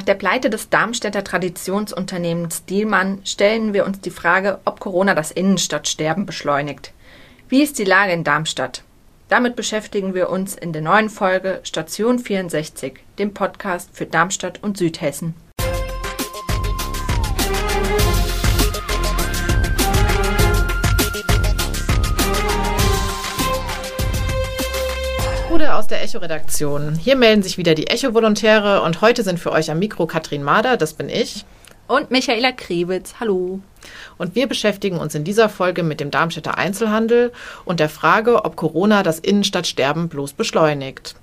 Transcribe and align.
Nach 0.00 0.06
der 0.06 0.14
Pleite 0.14 0.48
des 0.48 0.70
Darmstädter 0.70 1.22
Traditionsunternehmens 1.22 2.64
Dielmann 2.64 3.20
stellen 3.26 3.74
wir 3.74 3.84
uns 3.84 4.00
die 4.00 4.08
Frage, 4.08 4.58
ob 4.64 4.80
Corona 4.80 5.14
das 5.14 5.30
Innenstadtsterben 5.30 6.24
beschleunigt. 6.24 6.94
Wie 7.50 7.62
ist 7.62 7.78
die 7.78 7.84
Lage 7.84 8.12
in 8.12 8.24
Darmstadt? 8.24 8.82
Damit 9.28 9.56
beschäftigen 9.56 10.14
wir 10.14 10.30
uns 10.30 10.54
in 10.54 10.72
der 10.72 10.80
neuen 10.80 11.10
Folge 11.10 11.60
Station 11.64 12.18
64, 12.18 12.94
dem 13.18 13.34
Podcast 13.34 13.90
für 13.92 14.06
Darmstadt 14.06 14.62
und 14.62 14.78
Südhessen. 14.78 15.34
Der 25.90 26.02
Echo-Redaktion. 26.02 26.94
Hier 26.94 27.16
melden 27.16 27.42
sich 27.42 27.58
wieder 27.58 27.74
die 27.74 27.88
Echo-Volontäre 27.88 28.82
und 28.82 29.00
heute 29.00 29.22
sind 29.22 29.40
für 29.40 29.52
euch 29.52 29.70
am 29.70 29.78
Mikro 29.78 30.06
Katrin 30.06 30.42
Mader, 30.42 30.76
das 30.76 30.94
bin 30.94 31.08
ich. 31.08 31.44
Und 31.88 32.10
Michaela 32.12 32.52
Krebitz, 32.52 33.14
hallo. 33.18 33.60
Und 34.16 34.36
wir 34.36 34.46
beschäftigen 34.46 34.98
uns 34.98 35.14
in 35.14 35.24
dieser 35.24 35.48
Folge 35.48 35.82
mit 35.82 35.98
dem 35.98 36.12
Darmstädter 36.12 36.56
Einzelhandel 36.56 37.32
und 37.64 37.80
der 37.80 37.88
Frage, 37.88 38.44
ob 38.44 38.54
Corona 38.54 39.02
das 39.02 39.18
Innenstadtsterben 39.18 40.08
bloß 40.08 40.34
beschleunigt. 40.34 41.16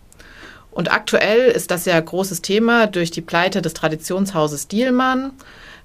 Und 0.71 0.91
aktuell 0.91 1.49
ist 1.49 1.71
das 1.71 1.85
ja 1.85 1.99
großes 1.99 2.41
Thema 2.41 2.87
durch 2.87 3.09
die 3.11 3.21
Pleite 3.21 3.61
des 3.61 3.73
Traditionshauses 3.73 4.67
Dielmann. 4.67 5.31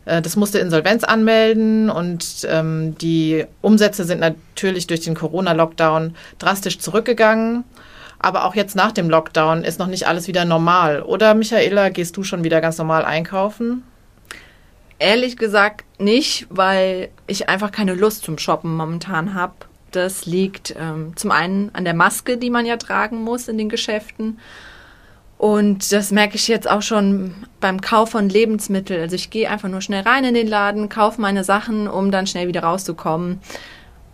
Äh, 0.04 0.20
das 0.20 0.36
musste 0.36 0.58
Insolvenz 0.58 1.04
anmelden 1.04 1.88
und 1.88 2.46
ähm, 2.48 2.96
die 2.98 3.44
Umsätze 3.60 4.04
sind 4.04 4.20
natürlich 4.20 4.88
durch 4.88 5.00
den 5.00 5.14
Corona-Lockdown 5.14 6.16
drastisch 6.38 6.78
zurückgegangen. 6.80 7.64
Aber 8.22 8.44
auch 8.44 8.54
jetzt 8.54 8.76
nach 8.76 8.92
dem 8.92 9.10
Lockdown 9.10 9.64
ist 9.64 9.80
noch 9.80 9.88
nicht 9.88 10.06
alles 10.06 10.28
wieder 10.28 10.44
normal. 10.44 11.02
Oder 11.02 11.34
Michaela, 11.34 11.88
gehst 11.88 12.16
du 12.16 12.22
schon 12.22 12.44
wieder 12.44 12.60
ganz 12.60 12.78
normal 12.78 13.04
einkaufen? 13.04 13.82
Ehrlich 15.00 15.36
gesagt 15.36 15.84
nicht, 15.98 16.46
weil 16.48 17.08
ich 17.26 17.48
einfach 17.48 17.72
keine 17.72 17.94
Lust 17.94 18.24
zum 18.24 18.38
Shoppen 18.38 18.76
momentan 18.76 19.34
habe. 19.34 19.54
Das 19.90 20.24
liegt 20.24 20.74
ähm, 20.78 21.16
zum 21.16 21.32
einen 21.32 21.74
an 21.74 21.84
der 21.84 21.94
Maske, 21.94 22.38
die 22.38 22.50
man 22.50 22.64
ja 22.64 22.76
tragen 22.76 23.22
muss 23.22 23.48
in 23.48 23.58
den 23.58 23.68
Geschäften. 23.68 24.38
Und 25.36 25.90
das 25.90 26.12
merke 26.12 26.36
ich 26.36 26.46
jetzt 26.46 26.70
auch 26.70 26.82
schon 26.82 27.34
beim 27.58 27.80
Kauf 27.80 28.10
von 28.10 28.28
Lebensmitteln. 28.28 29.00
Also 29.00 29.16
ich 29.16 29.30
gehe 29.30 29.50
einfach 29.50 29.68
nur 29.68 29.80
schnell 29.80 30.02
rein 30.02 30.24
in 30.24 30.34
den 30.34 30.46
Laden, 30.46 30.88
kaufe 30.88 31.20
meine 31.20 31.42
Sachen, 31.42 31.88
um 31.88 32.12
dann 32.12 32.28
schnell 32.28 32.46
wieder 32.46 32.62
rauszukommen 32.62 33.40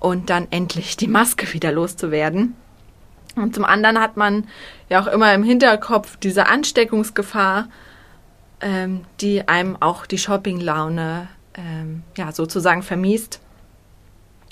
und 0.01 0.31
dann 0.31 0.47
endlich 0.51 0.97
die 0.97 1.07
Maske 1.07 1.53
wieder 1.53 1.71
loszuwerden. 1.71 2.55
Und 3.41 3.55
zum 3.55 3.65
anderen 3.65 4.01
hat 4.01 4.17
man 4.17 4.47
ja 4.89 5.01
auch 5.01 5.07
immer 5.07 5.33
im 5.35 5.43
Hinterkopf 5.43 6.17
diese 6.17 6.47
Ansteckungsgefahr, 6.47 7.69
ähm, 8.61 9.05
die 9.21 9.47
einem 9.49 9.77
auch 9.81 10.07
die 10.07 10.19
Shoppinglaune 10.19 11.29
ähm, 11.55 12.03
ja 12.17 12.33
sozusagen 12.33 12.83
vermiest. 12.83 13.41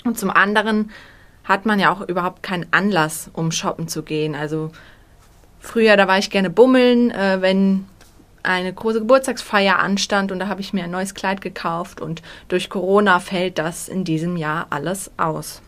Und 0.03 0.17
zum 0.17 0.29
anderen 0.29 0.91
hat 1.43 1.65
man 1.65 1.79
ja 1.79 1.91
auch 1.91 2.01
überhaupt 2.01 2.43
keinen 2.43 2.67
Anlass, 2.71 3.29
um 3.33 3.51
shoppen 3.51 3.87
zu 3.87 4.03
gehen. 4.03 4.35
Also 4.35 4.71
früher, 5.59 5.97
da 5.97 6.07
war 6.07 6.17
ich 6.17 6.29
gerne 6.29 6.49
bummeln, 6.49 7.11
äh, 7.11 7.41
wenn 7.41 7.85
eine 8.43 8.73
große 8.73 8.99
Geburtstagsfeier 8.99 9.79
anstand 9.79 10.31
und 10.31 10.39
da 10.39 10.47
habe 10.47 10.61
ich 10.61 10.73
mir 10.73 10.85
ein 10.85 10.91
neues 10.91 11.13
Kleid 11.13 11.41
gekauft 11.41 11.99
und 11.99 12.21
durch 12.47 12.69
Corona 12.69 13.19
fällt 13.19 13.57
das 13.57 13.89
in 13.89 14.03
diesem 14.03 14.37
Jahr 14.37 14.67
alles 14.69 15.11
aus. 15.17 15.61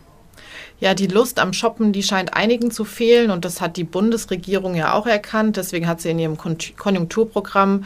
Ja, 0.80 0.94
die 0.94 1.06
Lust 1.06 1.38
am 1.38 1.52
Shoppen, 1.52 1.92
die 1.92 2.02
scheint 2.02 2.34
einigen 2.34 2.70
zu 2.70 2.84
fehlen 2.84 3.30
und 3.30 3.44
das 3.44 3.60
hat 3.60 3.76
die 3.76 3.84
Bundesregierung 3.84 4.74
ja 4.74 4.94
auch 4.94 5.06
erkannt. 5.06 5.56
Deswegen 5.56 5.86
hat 5.86 6.00
sie 6.00 6.10
in 6.10 6.18
ihrem 6.18 6.36
Konjunkturprogramm 6.38 7.84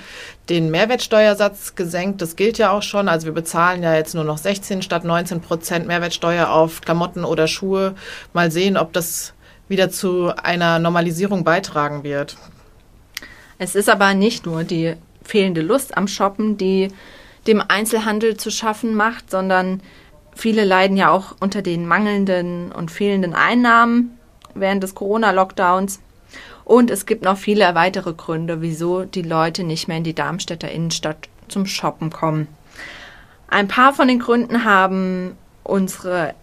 den 0.48 0.70
Mehrwertsteuersatz 0.70 1.74
gesenkt. 1.74 2.22
Das 2.22 2.36
gilt 2.36 2.58
ja 2.58 2.70
auch 2.70 2.82
schon. 2.82 3.08
Also 3.08 3.26
wir 3.26 3.32
bezahlen 3.32 3.82
ja 3.82 3.94
jetzt 3.94 4.14
nur 4.14 4.24
noch 4.24 4.38
16 4.38 4.82
statt 4.82 5.04
19 5.04 5.40
Prozent 5.40 5.86
Mehrwertsteuer 5.86 6.50
auf 6.50 6.80
Klamotten 6.80 7.24
oder 7.24 7.48
Schuhe. 7.48 7.94
Mal 8.32 8.50
sehen, 8.50 8.76
ob 8.76 8.92
das 8.92 9.34
wieder 9.68 9.90
zu 9.90 10.32
einer 10.36 10.78
Normalisierung 10.78 11.42
beitragen 11.42 12.04
wird. 12.04 12.36
Es 13.58 13.74
ist 13.74 13.88
aber 13.88 14.14
nicht 14.14 14.46
nur 14.46 14.64
die 14.64 14.94
fehlende 15.22 15.62
Lust 15.62 15.96
am 15.96 16.06
Shoppen, 16.06 16.56
die 16.56 16.88
dem 17.46 17.62
Einzelhandel 17.66 18.36
zu 18.36 18.50
schaffen 18.50 18.94
macht, 18.94 19.30
sondern 19.30 19.82
Viele 20.34 20.64
leiden 20.64 20.96
ja 20.96 21.10
auch 21.10 21.36
unter 21.40 21.62
den 21.62 21.86
mangelnden 21.86 22.72
und 22.72 22.90
fehlenden 22.90 23.34
Einnahmen 23.34 24.18
während 24.54 24.82
des 24.82 24.94
Corona-Lockdowns. 24.94 26.00
Und 26.64 26.90
es 26.90 27.06
gibt 27.06 27.24
noch 27.24 27.36
viele 27.36 27.74
weitere 27.74 28.14
Gründe, 28.14 28.62
wieso 28.62 29.04
die 29.04 29.22
Leute 29.22 29.64
nicht 29.64 29.86
mehr 29.88 29.98
in 29.98 30.04
die 30.04 30.14
Darmstädter 30.14 30.70
Innenstadt 30.70 31.28
zum 31.48 31.66
Shoppen 31.66 32.10
kommen. 32.10 32.48
Ein 33.48 33.68
paar 33.68 33.92
von 33.92 34.08
den 34.08 34.18
Gründen 34.18 34.64
haben 34.64 35.36
unsere 35.62 36.34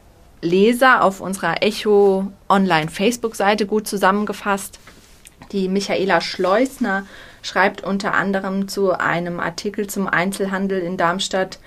Leser 0.41 1.03
auf 1.03 1.21
unserer 1.21 1.61
Echo 1.61 2.31
Online 2.49 2.89
Facebook-Seite 2.89 3.65
gut 3.65 3.87
zusammengefasst. 3.87 4.79
Die 5.51 5.67
Michaela 5.67 6.21
Schleusner 6.21 7.05
schreibt 7.41 7.83
unter 7.83 8.13
anderem 8.13 8.67
zu 8.67 8.91
einem 8.91 9.39
Artikel 9.39 9.87
zum 9.87 10.07
Einzelhandel 10.07 10.79
in 10.81 10.97
Darmstadt, 10.97 11.59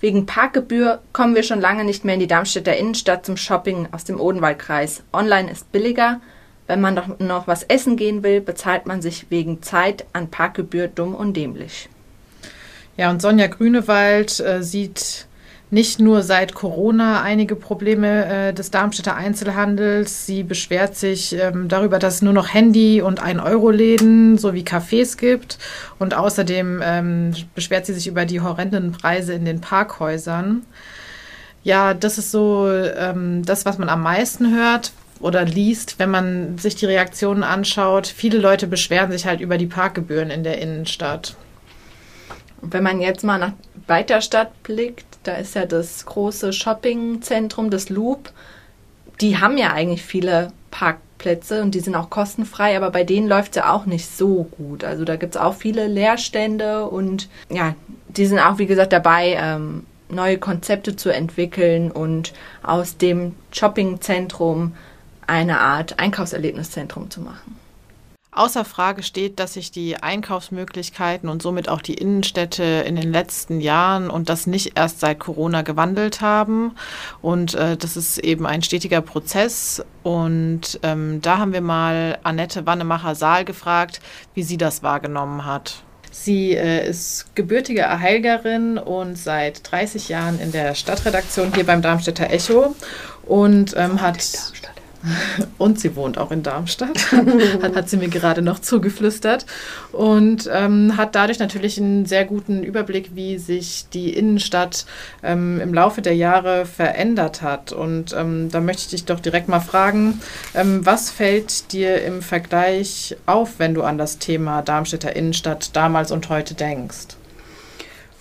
Wegen 0.00 0.26
Parkgebühr 0.26 1.00
kommen 1.12 1.34
wir 1.34 1.42
schon 1.42 1.60
lange 1.60 1.84
nicht 1.84 2.04
mehr 2.04 2.14
in 2.14 2.20
die 2.20 2.26
Darmstädter 2.26 2.76
Innenstadt 2.76 3.24
zum 3.24 3.36
Shopping 3.36 3.88
aus 3.92 4.04
dem 4.04 4.20
Odenwaldkreis. 4.20 5.02
Online 5.12 5.50
ist 5.50 5.72
billiger. 5.72 6.20
Wenn 6.66 6.80
man 6.80 6.96
doch 6.96 7.18
noch 7.18 7.46
was 7.46 7.62
essen 7.62 7.96
gehen 7.96 8.22
will, 8.22 8.40
bezahlt 8.40 8.86
man 8.86 9.00
sich 9.00 9.30
wegen 9.30 9.62
Zeit 9.62 10.04
an 10.12 10.30
Parkgebühr 10.30 10.88
dumm 10.88 11.14
und 11.14 11.34
dämlich. 11.34 11.88
Ja, 12.96 13.10
und 13.10 13.22
Sonja 13.22 13.46
Grünewald 13.46 14.40
äh, 14.40 14.62
sieht 14.62 15.26
nicht 15.70 15.98
nur 15.98 16.22
seit 16.22 16.54
Corona 16.54 17.22
einige 17.22 17.56
Probleme 17.56 18.26
äh, 18.26 18.52
des 18.52 18.70
Darmstädter 18.70 19.16
Einzelhandels. 19.16 20.26
Sie 20.26 20.44
beschwert 20.44 20.96
sich 20.96 21.36
ähm, 21.36 21.68
darüber, 21.68 21.98
dass 21.98 22.16
es 22.16 22.22
nur 22.22 22.32
noch 22.32 22.54
Handy- 22.54 23.02
und 23.02 23.20
1-Euro-Läden 23.20 24.38
sowie 24.38 24.62
Cafés 24.62 25.16
gibt. 25.16 25.58
Und 25.98 26.14
außerdem 26.14 26.80
ähm, 26.84 27.34
beschwert 27.54 27.86
sie 27.86 27.94
sich 27.94 28.06
über 28.06 28.26
die 28.26 28.40
horrenden 28.40 28.92
Preise 28.92 29.34
in 29.34 29.44
den 29.44 29.60
Parkhäusern. 29.60 30.62
Ja, 31.64 31.94
das 31.94 32.16
ist 32.16 32.30
so 32.30 32.68
ähm, 32.70 33.44
das, 33.44 33.66
was 33.66 33.78
man 33.78 33.88
am 33.88 34.02
meisten 34.02 34.54
hört 34.54 34.92
oder 35.18 35.44
liest, 35.44 35.98
wenn 35.98 36.10
man 36.10 36.58
sich 36.58 36.76
die 36.76 36.86
Reaktionen 36.86 37.42
anschaut. 37.42 38.06
Viele 38.06 38.38
Leute 38.38 38.68
beschweren 38.68 39.10
sich 39.10 39.26
halt 39.26 39.40
über 39.40 39.58
die 39.58 39.66
Parkgebühren 39.66 40.30
in 40.30 40.44
der 40.44 40.58
Innenstadt. 40.58 41.34
Wenn 42.62 42.84
man 42.84 43.00
jetzt 43.00 43.24
mal 43.24 43.38
nach 43.38 43.52
Weiterstadt 43.88 44.62
blickt, 44.62 45.05
da 45.26 45.34
ist 45.34 45.54
ja 45.54 45.66
das 45.66 46.06
große 46.06 46.52
Shoppingzentrum, 46.52 47.70
das 47.70 47.88
Loop. 47.88 48.32
Die 49.20 49.38
haben 49.38 49.58
ja 49.58 49.72
eigentlich 49.72 50.02
viele 50.02 50.52
Parkplätze 50.70 51.62
und 51.62 51.74
die 51.74 51.80
sind 51.80 51.94
auch 51.94 52.10
kostenfrei, 52.10 52.76
aber 52.76 52.90
bei 52.90 53.04
denen 53.04 53.28
läuft 53.28 53.52
es 53.52 53.56
ja 53.56 53.72
auch 53.72 53.86
nicht 53.86 54.08
so 54.14 54.44
gut. 54.56 54.84
Also 54.84 55.04
da 55.04 55.16
gibt 55.16 55.34
es 55.34 55.40
auch 55.40 55.54
viele 55.54 55.86
Leerstände 55.86 56.86
und 56.86 57.28
ja, 57.48 57.74
die 58.08 58.26
sind 58.26 58.38
auch, 58.38 58.58
wie 58.58 58.66
gesagt, 58.66 58.92
dabei, 58.92 59.36
ähm, 59.40 59.86
neue 60.08 60.38
Konzepte 60.38 60.96
zu 60.96 61.10
entwickeln 61.10 61.90
und 61.90 62.32
aus 62.62 62.96
dem 62.96 63.34
Shoppingzentrum 63.50 64.74
eine 65.26 65.58
Art 65.60 65.98
Einkaufserlebniszentrum 65.98 67.10
zu 67.10 67.20
machen. 67.20 67.58
Außer 68.36 68.66
Frage 68.66 69.02
steht, 69.02 69.40
dass 69.40 69.54
sich 69.54 69.70
die 69.70 69.96
Einkaufsmöglichkeiten 69.96 71.30
und 71.30 71.40
somit 71.40 71.70
auch 71.70 71.80
die 71.80 71.94
Innenstädte 71.94 72.62
in 72.86 72.94
den 72.94 73.10
letzten 73.10 73.62
Jahren 73.62 74.10
und 74.10 74.28
das 74.28 74.46
nicht 74.46 74.76
erst 74.76 75.00
seit 75.00 75.18
Corona 75.18 75.62
gewandelt 75.62 76.20
haben. 76.20 76.72
Und 77.22 77.54
äh, 77.54 77.78
das 77.78 77.96
ist 77.96 78.18
eben 78.18 78.46
ein 78.46 78.62
stetiger 78.62 79.00
Prozess. 79.00 79.82
Und 80.02 80.78
ähm, 80.82 81.22
da 81.22 81.38
haben 81.38 81.54
wir 81.54 81.62
mal 81.62 82.18
Annette 82.24 82.66
Wannemacher-Saal 82.66 83.46
gefragt, 83.46 84.02
wie 84.34 84.42
sie 84.42 84.58
das 84.58 84.82
wahrgenommen 84.82 85.46
hat. 85.46 85.82
Sie 86.10 86.52
äh, 86.52 86.86
ist 86.86 87.34
gebürtige 87.34 87.80
Erheilgerin 87.80 88.76
und 88.76 89.16
seit 89.16 89.70
30 89.70 90.10
Jahren 90.10 90.38
in 90.40 90.52
der 90.52 90.74
Stadtredaktion 90.74 91.54
hier 91.54 91.64
beim 91.64 91.80
Darmstädter 91.80 92.28
Echo 92.28 92.76
und 93.24 93.74
ähm, 93.78 94.02
hat 94.02 94.18
Und 95.58 95.80
sie 95.80 95.96
wohnt 95.96 96.18
auch 96.18 96.30
in 96.30 96.42
Darmstadt, 96.42 97.12
hat, 97.62 97.76
hat 97.76 97.88
sie 97.88 97.96
mir 97.96 98.08
gerade 98.08 98.42
noch 98.42 98.58
zugeflüstert. 98.58 99.46
Und 99.92 100.48
ähm, 100.52 100.96
hat 100.96 101.14
dadurch 101.14 101.38
natürlich 101.38 101.78
einen 101.78 102.06
sehr 102.06 102.24
guten 102.24 102.62
Überblick, 102.62 103.10
wie 103.14 103.38
sich 103.38 103.86
die 103.92 104.14
Innenstadt 104.14 104.86
ähm, 105.22 105.60
im 105.60 105.74
Laufe 105.74 106.02
der 106.02 106.14
Jahre 106.14 106.66
verändert 106.66 107.42
hat. 107.42 107.72
Und 107.72 108.14
ähm, 108.16 108.50
da 108.50 108.60
möchte 108.60 108.82
ich 108.82 108.88
dich 108.88 109.04
doch 109.04 109.20
direkt 109.20 109.48
mal 109.48 109.60
fragen, 109.60 110.20
ähm, 110.54 110.84
was 110.84 111.10
fällt 111.10 111.72
dir 111.72 112.02
im 112.02 112.22
Vergleich 112.22 113.16
auf, 113.26 113.58
wenn 113.58 113.74
du 113.74 113.82
an 113.82 113.98
das 113.98 114.18
Thema 114.18 114.62
Darmstädter 114.62 115.14
Innenstadt 115.14 115.74
damals 115.74 116.10
und 116.10 116.28
heute 116.28 116.54
denkst? 116.54 117.16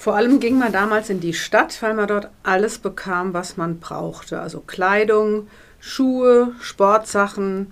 Vor 0.05 0.15
allem 0.15 0.39
ging 0.39 0.59
man 0.59 0.71
damals 0.71 1.09
in 1.09 1.19
die 1.19 1.33
Stadt, 1.33 1.81
weil 1.81 1.95
man 1.95 2.07
dort 2.07 2.29
alles 2.43 2.77
bekam, 2.77 3.33
was 3.33 3.57
man 3.57 3.79
brauchte. 3.79 4.39
Also 4.39 4.59
Kleidung, 4.59 5.47
Schuhe, 5.87 6.53
Sportsachen, 6.61 7.71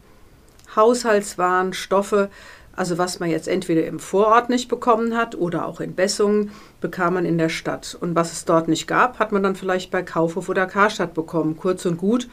Haushaltswaren, 0.75 1.73
Stoffe. 1.73 2.29
Also 2.75 2.99
was 2.99 3.19
man 3.19 3.31
jetzt 3.31 3.47
entweder 3.47 3.87
im 3.87 3.99
Vorort 3.99 4.49
nicht 4.49 4.69
bekommen 4.69 5.17
hat 5.17 5.33
oder 5.33 5.65
auch 5.65 5.79
in 5.79 5.95
Bessungen, 5.95 6.51
bekam 6.79 7.15
man 7.15 7.25
in 7.25 7.39
der 7.39 7.49
Stadt. 7.49 7.97
Und 7.99 8.13
was 8.13 8.31
es 8.31 8.45
dort 8.45 8.67
nicht 8.67 8.85
gab, 8.85 9.17
hat 9.17 9.31
man 9.31 9.41
dann 9.41 9.55
vielleicht 9.55 9.89
bei 9.89 10.03
Kaufhof 10.03 10.47
oder 10.47 10.67
Karstadt 10.67 11.15
bekommen. 11.15 11.57
Kurz 11.57 11.87
und 11.87 11.97
gut, 11.97 12.29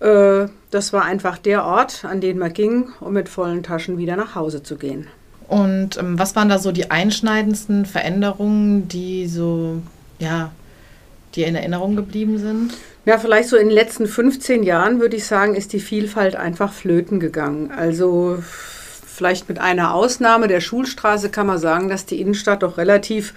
äh, 0.00 0.46
das 0.70 0.94
war 0.94 1.04
einfach 1.04 1.36
der 1.36 1.66
Ort, 1.66 2.06
an 2.06 2.22
den 2.22 2.38
man 2.38 2.54
ging, 2.54 2.88
um 3.00 3.12
mit 3.12 3.28
vollen 3.28 3.62
Taschen 3.62 3.98
wieder 3.98 4.16
nach 4.16 4.34
Hause 4.34 4.62
zu 4.62 4.76
gehen. 4.76 5.06
Und 5.48 5.98
ähm, 5.98 6.18
was 6.18 6.34
waren 6.34 6.48
da 6.48 6.58
so 6.58 6.72
die 6.72 6.90
einschneidendsten 6.90 7.84
Veränderungen, 7.84 8.88
die 8.88 9.28
so, 9.28 9.82
ja, 10.18 10.50
die 11.38 11.44
in 11.44 11.54
Erinnerung 11.54 11.96
geblieben 11.96 12.38
sind? 12.38 12.74
Ja, 13.06 13.16
vielleicht 13.16 13.48
so 13.48 13.56
in 13.56 13.68
den 13.68 13.74
letzten 13.74 14.06
15 14.06 14.62
Jahren 14.64 15.00
würde 15.00 15.16
ich 15.16 15.24
sagen, 15.24 15.54
ist 15.54 15.72
die 15.72 15.80
Vielfalt 15.80 16.36
einfach 16.36 16.72
flöten 16.72 17.20
gegangen. 17.20 17.70
Also 17.70 18.38
vielleicht 19.06 19.48
mit 19.48 19.58
einer 19.58 19.94
Ausnahme 19.94 20.48
der 20.48 20.60
Schulstraße 20.60 21.30
kann 21.30 21.46
man 21.46 21.58
sagen, 21.58 21.88
dass 21.88 22.06
die 22.06 22.20
Innenstadt 22.20 22.62
doch 22.62 22.76
relativ 22.76 23.34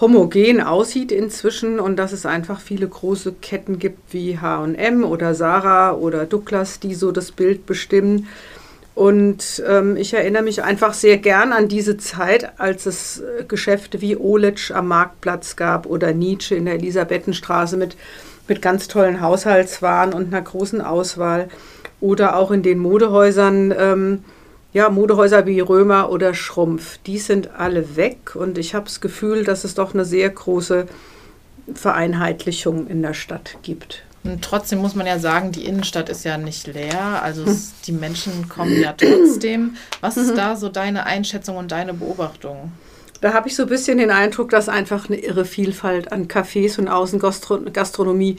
homogen 0.00 0.60
aussieht 0.60 1.12
inzwischen 1.12 1.78
und 1.78 1.96
dass 1.96 2.12
es 2.12 2.26
einfach 2.26 2.60
viele 2.60 2.88
große 2.88 3.34
Ketten 3.40 3.78
gibt 3.78 4.12
wie 4.12 4.38
H&M 4.38 5.04
oder 5.04 5.34
Sarah 5.34 5.92
oder 5.92 6.26
Douglas, 6.26 6.80
die 6.80 6.94
so 6.94 7.12
das 7.12 7.32
Bild 7.32 7.66
bestimmen. 7.66 8.28
Und 8.96 9.62
ähm, 9.68 9.98
ich 9.98 10.14
erinnere 10.14 10.42
mich 10.42 10.62
einfach 10.62 10.94
sehr 10.94 11.18
gern 11.18 11.52
an 11.52 11.68
diese 11.68 11.98
Zeit, 11.98 12.58
als 12.58 12.86
es 12.86 13.20
äh, 13.20 13.44
Geschäfte 13.46 14.00
wie 14.00 14.16
Oletsch 14.16 14.70
am 14.70 14.88
Marktplatz 14.88 15.54
gab 15.54 15.84
oder 15.84 16.14
Nietzsche 16.14 16.54
in 16.54 16.64
der 16.64 16.76
Elisabethenstraße 16.76 17.76
mit, 17.76 17.94
mit 18.48 18.62
ganz 18.62 18.88
tollen 18.88 19.20
Haushaltswaren 19.20 20.14
und 20.14 20.28
einer 20.28 20.40
großen 20.40 20.80
Auswahl. 20.80 21.50
Oder 22.00 22.36
auch 22.36 22.50
in 22.50 22.62
den 22.62 22.78
Modehäusern, 22.78 23.74
ähm, 23.78 24.24
ja, 24.72 24.88
Modehäuser 24.88 25.44
wie 25.44 25.60
Römer 25.60 26.08
oder 26.08 26.32
Schrumpf. 26.32 26.96
Die 27.04 27.18
sind 27.18 27.50
alle 27.54 27.96
weg 27.96 28.34
und 28.34 28.56
ich 28.56 28.74
habe 28.74 28.86
das 28.86 29.02
Gefühl, 29.02 29.44
dass 29.44 29.64
es 29.64 29.74
doch 29.74 29.92
eine 29.92 30.06
sehr 30.06 30.30
große 30.30 30.86
Vereinheitlichung 31.74 32.86
in 32.86 33.02
der 33.02 33.12
Stadt 33.12 33.58
gibt. 33.60 34.05
Und 34.26 34.42
trotzdem 34.42 34.80
muss 34.80 34.94
man 34.94 35.06
ja 35.06 35.18
sagen, 35.18 35.52
die 35.52 35.64
Innenstadt 35.64 36.08
ist 36.08 36.24
ja 36.24 36.38
nicht 36.38 36.66
leer. 36.66 37.22
Also 37.22 37.44
es, 37.44 37.80
die 37.86 37.92
Menschen 37.92 38.48
kommen 38.48 38.80
ja 38.80 38.92
trotzdem. 38.92 39.76
Was 40.00 40.16
ist 40.16 40.32
mhm. 40.32 40.36
da 40.36 40.56
so 40.56 40.68
deine 40.68 41.06
Einschätzung 41.06 41.56
und 41.56 41.72
deine 41.72 41.94
Beobachtung? 41.94 42.72
Da 43.20 43.32
habe 43.32 43.48
ich 43.48 43.56
so 43.56 43.62
ein 43.62 43.68
bisschen 43.68 43.98
den 43.98 44.10
Eindruck, 44.10 44.50
dass 44.50 44.68
einfach 44.68 45.08
eine 45.08 45.18
irre 45.18 45.44
Vielfalt 45.44 46.12
an 46.12 46.28
Cafés 46.28 46.78
und 46.78 46.88
Außengastronomie, 46.88 48.36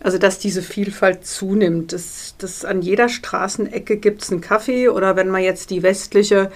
also 0.00 0.18
dass 0.18 0.38
diese 0.38 0.62
Vielfalt 0.62 1.26
zunimmt. 1.26 1.92
Dass, 1.92 2.34
dass 2.38 2.64
an 2.64 2.82
jeder 2.82 3.08
Straßenecke 3.08 3.96
gibt 3.96 4.22
es 4.22 4.30
einen 4.30 4.40
Kaffee 4.40 4.88
oder 4.88 5.16
wenn 5.16 5.28
man 5.28 5.42
jetzt 5.42 5.70
die 5.70 5.82
westliche 5.82 6.50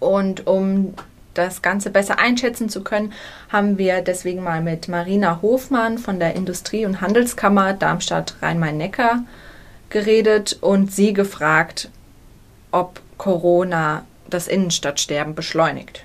Und 0.00 0.48
um 0.48 0.94
das 1.34 1.62
Ganze 1.62 1.90
besser 1.90 2.18
einschätzen 2.18 2.68
zu 2.68 2.82
können, 2.82 3.12
haben 3.50 3.78
wir 3.78 4.02
deswegen 4.02 4.42
mal 4.42 4.62
mit 4.62 4.88
Marina 4.88 5.40
Hofmann 5.40 5.98
von 5.98 6.18
der 6.18 6.34
Industrie- 6.34 6.84
und 6.84 7.00
Handelskammer 7.00 7.72
Darmstadt 7.72 8.34
Rhein-Main-Neckar 8.42 9.22
geredet 9.92 10.58
und 10.60 10.90
sie 10.90 11.12
gefragt, 11.12 11.88
ob 12.72 13.00
Corona 13.18 14.04
das 14.28 14.48
Innenstadtsterben 14.48 15.34
beschleunigt. 15.34 16.04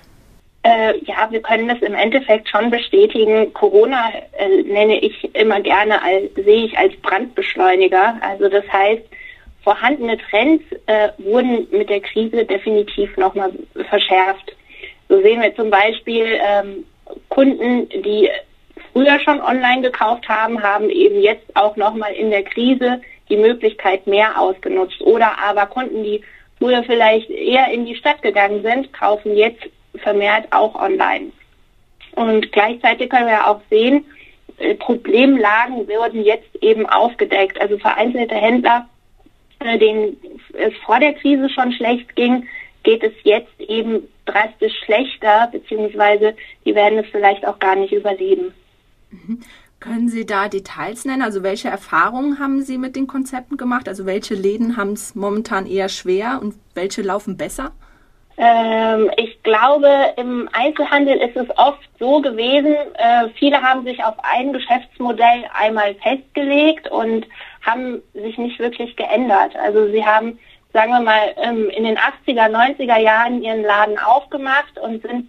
Äh, 0.62 0.98
ja, 1.04 1.28
wir 1.30 1.40
können 1.40 1.68
das 1.68 1.80
im 1.80 1.94
Endeffekt 1.94 2.48
schon 2.48 2.70
bestätigen. 2.70 3.52
Corona 3.54 4.10
äh, 4.38 4.62
nenne 4.62 5.00
ich 5.00 5.34
immer 5.34 5.60
gerne 5.60 6.02
als, 6.02 6.34
sehe 6.34 6.66
ich 6.66 6.76
als 6.76 6.94
Brandbeschleuniger. 6.96 8.18
Also 8.20 8.48
das 8.48 8.64
heißt, 8.70 9.02
vorhandene 9.62 10.18
Trends 10.30 10.64
äh, 10.86 11.08
wurden 11.18 11.66
mit 11.70 11.88
der 11.88 12.00
Krise 12.00 12.44
definitiv 12.44 13.16
nochmal 13.16 13.52
verschärft. 13.88 14.54
So 15.08 15.22
sehen 15.22 15.40
wir 15.40 15.54
zum 15.56 15.70
Beispiel 15.70 16.38
ähm, 16.46 16.84
Kunden, 17.28 17.88
die 17.88 18.28
früher 18.92 19.18
schon 19.20 19.40
online 19.40 19.82
gekauft 19.82 20.28
haben, 20.28 20.62
haben 20.62 20.90
eben 20.90 21.20
jetzt 21.20 21.44
auch 21.54 21.76
nochmal 21.76 22.12
in 22.12 22.30
der 22.30 22.42
Krise 22.42 23.00
die 23.28 23.36
Möglichkeit 23.36 24.06
mehr 24.06 24.40
ausgenutzt. 24.40 25.00
Oder 25.00 25.38
aber 25.38 25.66
Kunden, 25.66 26.02
die 26.02 26.22
früher 26.58 26.82
vielleicht 26.84 27.30
eher 27.30 27.70
in 27.70 27.86
die 27.86 27.94
Stadt 27.94 28.22
gegangen 28.22 28.62
sind, 28.62 28.92
kaufen 28.92 29.36
jetzt 29.36 29.62
vermehrt 29.96 30.46
auch 30.50 30.74
online. 30.74 31.32
Und 32.14 32.50
gleichzeitig 32.52 33.10
können 33.10 33.28
wir 33.28 33.46
auch 33.48 33.60
sehen, 33.70 34.04
äh, 34.58 34.74
Problemlagen 34.74 35.86
werden 35.88 36.24
jetzt 36.24 36.48
eben 36.60 36.86
aufgedeckt. 36.86 37.60
Also 37.60 37.78
vereinzelte 37.78 38.34
Händler, 38.34 38.88
äh, 39.60 39.78
denen 39.78 40.16
es 40.54 40.74
vor 40.84 40.98
der 40.98 41.14
Krise 41.14 41.48
schon 41.50 41.72
schlecht 41.72 42.16
ging, 42.16 42.48
geht 42.82 43.02
es 43.02 43.12
jetzt 43.22 43.60
eben 43.60 44.08
drastisch 44.24 44.72
schlechter, 44.84 45.48
beziehungsweise 45.52 46.34
die 46.64 46.74
werden 46.74 46.98
es 46.98 47.06
vielleicht 47.10 47.46
auch 47.46 47.58
gar 47.58 47.76
nicht 47.76 47.92
überleben. 47.92 48.52
Können 49.80 50.08
Sie 50.08 50.26
da 50.26 50.48
Details 50.48 51.04
nennen? 51.04 51.22
Also 51.22 51.42
welche 51.42 51.68
Erfahrungen 51.68 52.40
haben 52.40 52.62
Sie 52.62 52.78
mit 52.78 52.96
den 52.96 53.06
Konzepten 53.06 53.56
gemacht? 53.56 53.88
Also 53.88 54.06
welche 54.06 54.34
Läden 54.34 54.76
haben 54.76 54.92
es 54.92 55.14
momentan 55.14 55.66
eher 55.66 55.88
schwer 55.88 56.40
und 56.42 56.56
welche 56.74 57.02
laufen 57.02 57.36
besser? 57.36 57.72
Ähm, 58.38 59.10
ich 59.16 59.42
glaube, 59.42 59.88
im 60.16 60.48
Einzelhandel 60.52 61.16
ist 61.18 61.36
es 61.36 61.48
oft 61.58 61.88
so 61.98 62.20
gewesen, 62.20 62.74
äh, 62.94 63.28
viele 63.36 63.60
haben 63.60 63.84
sich 63.84 64.02
auf 64.04 64.14
ein 64.22 64.52
Geschäftsmodell 64.52 65.44
einmal 65.52 65.94
festgelegt 65.96 66.88
und 66.88 67.26
haben 67.62 68.00
sich 68.14 68.38
nicht 68.38 68.60
wirklich 68.60 68.94
geändert. 68.94 69.56
Also 69.56 69.90
sie 69.90 70.04
haben, 70.04 70.38
sagen 70.72 70.92
wir 70.92 71.00
mal, 71.00 71.34
ähm, 71.36 71.68
in 71.70 71.82
den 71.82 71.98
80er, 71.98 72.48
90er 72.48 72.98
Jahren 72.98 73.42
ihren 73.42 73.62
Laden 73.62 73.98
aufgemacht 73.98 74.78
und 74.78 75.02
sind 75.02 75.28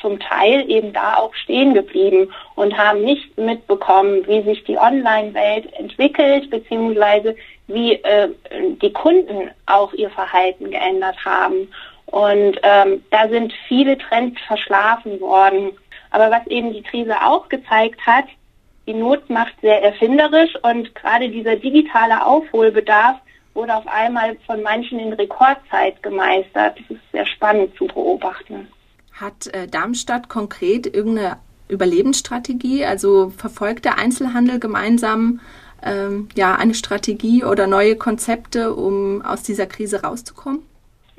zum 0.00 0.18
Teil 0.20 0.68
eben 0.70 0.92
da 0.92 1.16
auch 1.16 1.34
stehen 1.34 1.74
geblieben 1.74 2.32
und 2.54 2.76
haben 2.76 3.02
nicht 3.02 3.36
mitbekommen, 3.38 4.26
wie 4.26 4.42
sich 4.42 4.64
die 4.64 4.78
Online-Welt 4.78 5.72
entwickelt, 5.74 6.50
beziehungsweise 6.50 7.36
wie 7.66 7.94
äh, 7.94 8.28
die 8.82 8.92
Kunden 8.92 9.50
auch 9.66 9.92
ihr 9.92 10.10
Verhalten 10.10 10.70
geändert 10.70 11.16
haben. 11.24 11.68
Und 12.06 12.58
ähm, 12.62 13.04
da 13.10 13.28
sind 13.28 13.52
viele 13.68 13.96
Trends 13.96 14.40
verschlafen 14.46 15.20
worden. 15.20 15.72
Aber 16.10 16.30
was 16.30 16.46
eben 16.48 16.72
die 16.72 16.82
Krise 16.82 17.14
auch 17.22 17.48
gezeigt 17.48 18.00
hat, 18.04 18.24
die 18.86 18.94
Not 18.94 19.30
macht 19.30 19.54
sehr 19.60 19.82
erfinderisch 19.82 20.56
und 20.62 20.94
gerade 20.96 21.28
dieser 21.28 21.54
digitale 21.56 22.26
Aufholbedarf 22.26 23.18
wurde 23.54 23.74
auf 23.76 23.86
einmal 23.86 24.36
von 24.46 24.62
manchen 24.62 24.98
in 24.98 25.12
Rekordzeit 25.12 26.02
gemeistert. 26.02 26.78
Das 26.78 26.96
ist 26.96 27.12
sehr 27.12 27.26
spannend 27.26 27.76
zu 27.76 27.86
beobachten. 27.86 28.68
Hat 29.20 29.48
äh, 29.48 29.68
Darmstadt 29.68 30.28
konkret 30.28 30.86
irgendeine 30.86 31.36
Überlebensstrategie? 31.68 32.84
Also 32.84 33.32
verfolgt 33.36 33.84
der 33.84 33.98
Einzelhandel 33.98 34.58
gemeinsam 34.58 35.40
ähm, 35.84 36.28
ja, 36.36 36.54
eine 36.54 36.74
Strategie 36.74 37.44
oder 37.44 37.66
neue 37.66 37.96
Konzepte, 37.96 38.74
um 38.74 39.22
aus 39.22 39.42
dieser 39.42 39.66
Krise 39.66 40.02
rauszukommen? 40.02 40.62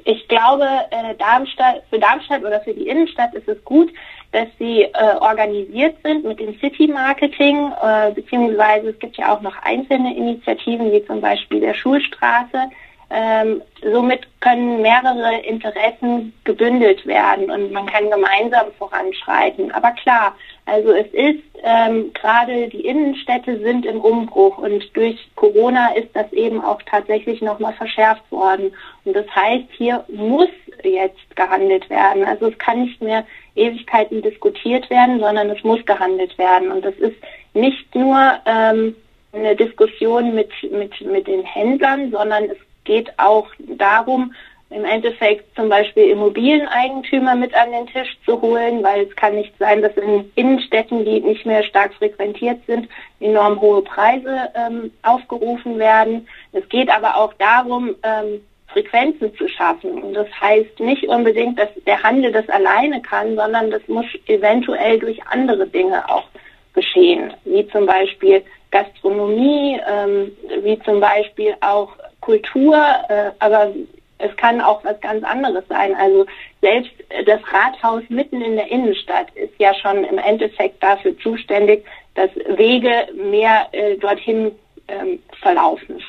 Ich 0.04 0.28
glaube, 0.28 0.66
äh, 0.90 1.16
Darmstadt, 1.16 1.84
für 1.90 2.00
Darmstadt 2.00 2.44
oder 2.44 2.60
für 2.62 2.74
die 2.74 2.88
Innenstadt 2.88 3.34
ist 3.36 3.48
es 3.48 3.64
gut, 3.64 3.92
dass 4.32 4.48
sie 4.58 4.84
äh, 4.84 5.16
organisiert 5.20 5.96
sind 6.04 6.24
mit 6.24 6.40
dem 6.40 6.58
City 6.60 6.88
Marketing, 6.88 7.72
äh, 7.84 8.12
beziehungsweise 8.12 8.90
es 8.90 9.00
gibt 9.00 9.18
ja 9.18 9.34
auch 9.36 9.42
noch 9.42 9.56
einzelne 9.62 10.16
Initiativen, 10.16 10.92
wie 10.92 11.06
zum 11.06 11.22
Beispiel 11.22 11.60
der 11.60 11.74
Schulstraße. 11.74 12.70
Ähm, 13.14 13.62
somit 13.82 14.22
können 14.40 14.82
mehrere 14.82 15.42
Interessen 15.42 16.34
gebündelt 16.46 17.06
werden 17.06 17.52
und 17.52 17.72
man 17.72 17.86
kann 17.86 18.10
gemeinsam 18.10 18.68
voranschreiten. 18.78 19.72
Aber 19.72 19.92
klar, 19.92 20.36
also 20.66 20.92
es 20.94 21.08
ist 21.08 21.44
ähm, 21.64 22.12
gerade 22.14 22.70
die 22.70 22.86
Innenstädte 22.86 23.60
sind 23.60 23.86
im 23.86 24.00
Umbruch 24.00 24.58
und 24.58 24.96
durch 24.96 25.30
Corona 25.36 25.94
ist 25.94 26.10
das 26.14 26.32
eben 26.32 26.64
auch 26.64 26.82
tatsächlich 26.84 27.42
nochmal 27.42 27.74
verschärft 27.74 28.32
worden. 28.32 28.74
Und 29.04 29.14
das 29.14 29.28
heißt, 29.36 29.66
hier 29.78 30.06
muss 30.08 30.50
jetzt 30.84 31.36
gehandelt 31.36 31.90
werden. 31.90 32.24
Also 32.24 32.48
es 32.48 32.58
kann 32.58 32.84
nicht 32.84 33.02
mehr 33.02 33.26
Ewigkeiten 33.56 34.22
diskutiert 34.22 34.90
werden, 34.90 35.20
sondern 35.20 35.50
es 35.50 35.64
muss 35.64 35.86
gehandelt 35.86 36.38
werden. 36.38 36.72
Und 36.72 36.86
das 36.86 36.96
ist 36.96 37.18
nicht 37.54 37.94
nur 37.94 38.40
ähm, 38.46 38.96
eine 39.34 39.56
Diskussion 39.56 40.34
mit, 40.34 40.52
mit, 40.72 41.00
mit 41.02 41.28
den 41.28 41.44
Händlern, 41.44 42.12
sondern 42.12 42.46
es 42.46 42.58
geht 42.92 43.18
auch 43.18 43.48
darum, 43.78 44.34
im 44.70 44.84
Endeffekt 44.84 45.56
zum 45.56 45.70
Beispiel 45.70 46.10
Immobilieneigentümer 46.10 47.36
mit 47.36 47.54
an 47.54 47.72
den 47.72 47.88
Tisch 47.88 48.18
zu 48.26 48.42
holen, 48.42 48.84
weil 48.84 49.04
es 49.04 49.16
kann 49.16 49.36
nicht 49.36 49.54
sein, 49.60 49.82
dass 49.82 49.96
in 49.96 50.30
Innenstädten, 50.36 51.06
die 51.06 51.22
nicht 51.22 51.46
mehr 51.46 51.64
stark 51.64 51.94
frequentiert 51.94 52.60
sind, 52.68 52.90
enorm 53.22 53.60
hohe 53.62 53.82
Preise 53.82 54.50
ähm, 54.56 54.92
aufgerufen 55.04 55.80
werden. 55.80 56.28
Es 56.52 56.68
geht 56.68 56.90
aber 56.90 57.16
auch 57.16 57.34
darum, 57.34 57.96
ähm, 58.04 58.42
Frequenzen 58.68 59.36
zu 59.36 59.48
schaffen. 59.48 60.04
Und 60.04 60.14
das 60.14 60.28
heißt 60.40 60.80
nicht 60.80 61.04
unbedingt, 61.06 61.60
dass 61.60 61.70
der 61.86 62.02
Handel 62.04 62.32
das 62.32 62.48
alleine 62.50 63.02
kann, 63.02 63.36
sondern 63.36 63.72
das 63.72 63.86
muss 63.88 64.06
eventuell 64.28 65.00
durch 65.00 65.20
andere 65.28 65.68
Dinge 65.68 66.10
auch 66.10 66.28
geschehen, 66.74 67.34
wie 67.46 67.68
zum 67.68 67.86
Beispiel 67.86 68.44
Gastronomie, 68.72 69.80
ähm, 69.90 70.32
wie 70.64 70.80
zum 70.80 71.02
Beispiel 71.02 71.56
auch 71.60 71.90
Kultur, 72.22 72.78
äh, 73.10 73.32
aber 73.40 73.74
es 74.18 74.36
kann 74.38 74.62
auch 74.62 74.84
was 74.84 75.00
ganz 75.02 75.24
anderes 75.24 75.64
sein. 75.68 75.96
Also 75.96 76.26
selbst 76.62 76.92
das 77.26 77.42
Rathaus 77.52 78.04
mitten 78.10 78.42
in 78.42 78.56
der 78.56 78.72
Innenstadt 78.72 79.28
ist 79.36 79.54
ja 79.60 79.74
schon 79.74 80.04
im 80.04 80.18
Endeffekt 80.18 80.82
dafür 80.82 81.18
zuständig, 81.20 81.86
dass 82.16 82.30
Wege 82.58 83.10
mehr 83.16 83.68
äh, 83.72 83.98
dorthin 83.98 84.52
ähm, 84.88 85.20
verlaufen. 85.42 86.02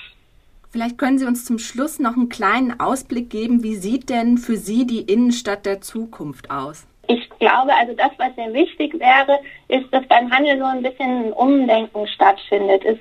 Vielleicht 0.71 0.97
können 0.97 1.19
Sie 1.19 1.27
uns 1.27 1.45
zum 1.45 1.59
Schluss 1.59 1.99
noch 1.99 2.17
einen 2.17 2.31
kleinen 2.31 2.81
Ausblick 2.81 3.29
geben. 3.29 3.63
Wie 3.63 3.75
sieht 3.75 4.09
denn 4.09 4.39
für 4.39 4.57
Sie 4.57 4.87
die 4.87 5.03
Innenstadt 5.03 5.67
der 5.67 5.83
Zukunft 5.83 6.51
aus? 6.51 6.87
Ich 7.09 7.29
glaube, 7.39 7.75
also 7.75 7.93
das, 7.95 8.11
was 8.17 8.35
sehr 8.37 8.53
wichtig 8.55 8.95
wäre, 8.99 9.39
ist, 9.69 9.93
dass 9.93 10.07
beim 10.07 10.31
Handel 10.31 10.59
so 10.59 10.65
ein 10.65 10.83
bisschen 10.83 11.27
ein 11.27 11.33
Umdenken 11.33 12.07
stattfindet. 12.07 12.85
Es 12.85 12.99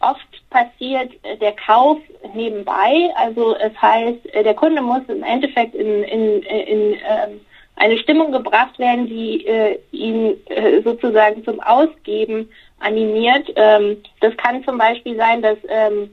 oft 0.00 0.50
passiert 0.50 1.12
der 1.40 1.52
Kauf 1.52 1.98
nebenbei. 2.34 3.10
Also 3.16 3.56
es 3.56 3.72
heißt, 3.80 4.18
der 4.34 4.54
Kunde 4.54 4.82
muss 4.82 5.02
im 5.08 5.22
Endeffekt 5.22 5.74
in, 5.74 6.04
in, 6.04 6.42
in 6.42 6.92
ähm, 6.94 7.40
eine 7.76 7.98
Stimmung 7.98 8.32
gebracht 8.32 8.78
werden, 8.78 9.06
die 9.06 9.46
äh, 9.46 9.78
ihn 9.92 10.34
äh, 10.46 10.82
sozusagen 10.82 11.44
zum 11.44 11.60
Ausgeben 11.60 12.50
animiert. 12.80 13.52
Ähm, 13.56 14.02
das 14.20 14.36
kann 14.36 14.64
zum 14.64 14.78
Beispiel 14.78 15.16
sein, 15.16 15.42
dass 15.42 15.58
ähm, 15.68 16.10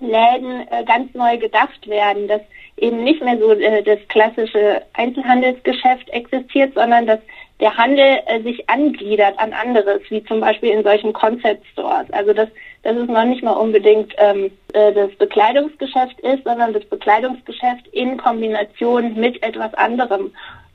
Läden 0.00 0.66
äh, 0.70 0.84
ganz 0.84 1.12
neu 1.14 1.36
gedacht 1.38 1.86
werden, 1.88 2.28
dass 2.28 2.42
eben 2.76 3.04
nicht 3.04 3.22
mehr 3.22 3.38
so 3.38 3.52
äh, 3.52 3.82
das 3.82 3.98
klassische 4.08 4.82
Einzelhandelsgeschäft 4.94 6.08
existiert, 6.10 6.74
sondern 6.74 7.06
dass 7.06 7.20
der 7.60 7.76
Handel 7.76 8.18
äh, 8.26 8.42
sich 8.42 8.68
angliedert 8.68 9.38
an 9.38 9.52
anderes, 9.52 10.00
wie 10.08 10.24
zum 10.24 10.40
Beispiel 10.40 10.70
in 10.70 10.82
solchen 10.82 11.12
Concept 11.12 11.64
Stores. 11.72 12.10
Also 12.12 12.32
dass, 12.32 12.48
dass 12.82 12.96
es 12.96 13.08
noch 13.08 13.24
nicht 13.24 13.42
mal 13.42 13.52
unbedingt 13.52 14.12
ähm, 14.18 14.50
äh, 14.72 14.92
das 14.92 15.14
Bekleidungsgeschäft 15.16 16.18
ist, 16.20 16.44
sondern 16.44 16.72
das 16.72 16.84
Bekleidungsgeschäft 16.86 17.86
in 17.92 18.16
Kombination 18.16 19.14
mit 19.14 19.42
etwas 19.42 19.72
anderem. 19.74 20.32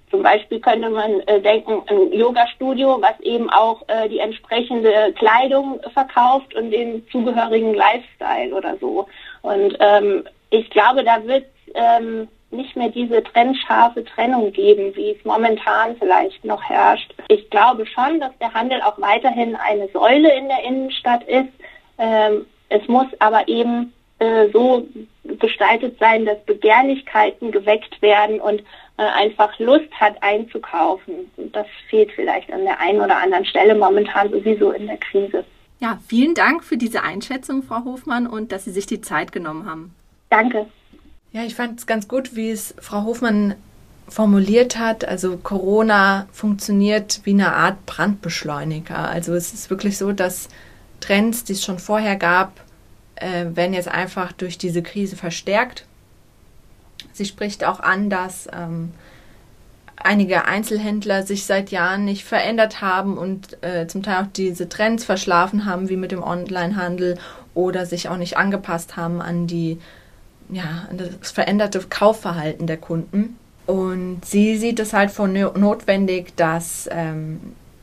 Zum 0.10 0.24
Beispiel 0.24 0.60
könnte 0.60 0.90
man 0.90 1.20
äh, 1.28 1.40
denken, 1.40 1.84
ein 1.88 2.12
Yoga-Studio, 2.14 3.00
was 3.02 3.20
eben 3.20 3.50
auch 3.52 3.84
äh, 3.88 4.10
die 4.10 4.20
entsprechende 4.20 5.14
Kleidung 5.14 5.80
verkauft 5.94 6.56
und 6.56 6.72
den 6.72 7.06
zugehörigen 7.12 7.76
Lifestyle 7.76 8.56
oder 8.56 8.76
so. 8.78 9.08
Und 9.44 9.78
ähm, 9.80 10.24
ich 10.50 10.68
glaube, 10.72 11.04
da 11.04 11.24
wird 11.26 11.46
ähm, 11.76 12.28
nicht 12.52 12.76
mehr 12.76 12.90
diese 12.90 13.24
trennscharfe 13.24 14.04
Trennung 14.04 14.52
geben, 14.52 14.96
wie 14.96 15.12
es 15.12 15.24
momentan 15.24 15.96
vielleicht 15.98 16.44
noch 16.44 16.64
herrscht. 16.64 17.14
Ich 17.28 17.50
glaube 17.50 17.86
schon, 17.86 18.20
dass 18.20 18.38
der 18.40 18.54
Handel 18.54 18.82
auch 18.82 19.00
weiterhin 19.00 19.56
eine 19.56 19.88
Säule 19.90 20.36
in 20.36 20.48
der 20.48 20.64
Innenstadt 20.64 21.24
ist. 21.24 21.50
Ähm, 21.98 22.46
es 22.70 22.88
muss 22.88 23.08
aber 23.20 23.48
eben 23.48 23.94
äh, 24.20 24.50
so 24.52 24.88
gestaltet 25.24 25.98
sein, 26.00 26.26
dass 26.26 26.44
Begehrlichkeiten 26.46 27.52
geweckt 27.52 28.02
werden 28.02 28.42
und 28.42 28.62
äh, 28.98 29.04
einfach 29.04 29.58
Lust 29.60 29.92
hat 30.00 30.22
einzukaufen. 30.22 31.32
Und 31.38 31.56
das 31.56 31.68
fehlt 31.90 32.12
vielleicht 32.14 32.52
an 32.52 32.64
der 32.64 32.80
einen 32.80 33.02
oder 33.02 33.18
anderen 33.18 33.46
Stelle 33.46 33.76
momentan 33.76 34.30
sowieso 34.32 34.72
in 34.72 34.88
der 34.88 34.98
Krise. 34.98 35.46
Ja, 35.80 36.00
vielen 36.08 36.34
Dank 36.34 36.64
für 36.64 36.78
diese 36.78 37.04
Einschätzung, 37.04 37.64
Frau 37.64 37.86
Hofmann, 37.86 38.28
und 38.28 38.52
dass 38.52 38.66
Sie 38.66 38.72
sich 38.72 38.86
die 38.86 39.00
Zeit 39.02 39.32
genommen 39.32 39.66
haben. 39.66 39.96
Danke. 40.30 40.68
Ja, 41.32 41.44
ich 41.44 41.54
fand 41.54 41.80
es 41.80 41.86
ganz 41.86 42.08
gut, 42.08 42.36
wie 42.36 42.50
es 42.50 42.74
Frau 42.80 43.04
Hofmann 43.04 43.54
formuliert 44.08 44.80
hat. 44.80 45.06
Also 45.06 45.38
Corona 45.38 46.28
funktioniert 46.32 47.22
wie 47.24 47.34
eine 47.34 47.54
Art 47.54 47.86
Brandbeschleuniger. 47.86 48.98
Also 48.98 49.36
es 49.36 49.54
ist 49.54 49.70
wirklich 49.70 50.00
so, 50.00 50.12
dass 50.12 50.50
Trends, 51.00 51.44
die 51.44 51.54
es 51.54 51.64
schon 51.64 51.78
vorher 51.78 52.16
gab, 52.16 52.60
äh, 53.16 53.46
werden 53.54 53.74
jetzt 53.74 53.88
einfach 53.88 54.32
durch 54.32 54.58
diese 54.58 54.82
Krise 54.82 55.16
verstärkt. 55.16 55.86
Sie 57.14 57.26
spricht 57.26 57.64
auch 57.64 57.80
an, 57.80 58.10
dass 58.10 58.48
ähm, 58.52 58.92
einige 59.98 60.46
Einzelhändler 60.46 61.24
sich 61.24 61.46
seit 61.46 61.70
Jahren 61.70 62.06
nicht 62.06 62.24
verändert 62.24 62.82
haben 62.82 63.20
und 63.20 63.62
äh, 63.62 63.86
zum 63.88 64.02
Teil 64.02 64.24
auch 64.24 64.30
diese 64.34 64.68
Trends 64.68 65.06
verschlafen 65.06 65.66
haben, 65.66 65.90
wie 65.90 65.98
mit 65.98 66.12
dem 66.12 66.24
Onlinehandel 66.24 67.20
oder 67.54 67.86
sich 67.86 68.10
auch 68.10 68.18
nicht 68.18 68.38
angepasst 68.38 68.98
haben 68.98 69.22
an 69.22 69.46
die 69.46 69.80
ja, 70.50 70.88
das 70.92 71.32
veränderte 71.32 71.80
Kaufverhalten 71.90 72.68
der 72.68 72.78
Kunden. 72.78 73.38
Und 73.66 74.26
sie 74.26 74.58
sieht 74.58 74.80
es 74.80 74.94
halt 74.94 75.12
von 75.12 75.34
notwendig, 75.34 76.36
dass 76.36 76.90
ähm, 76.92 77.40